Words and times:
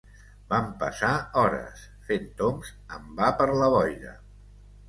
Vam 0.53 0.71
passar 0.83 1.11
hores 1.41 1.83
fent 2.09 2.25
tombs 2.41 2.73
en 2.97 3.07
va 3.21 3.31
per 3.43 3.49
la 3.63 3.73
boira 3.79 4.19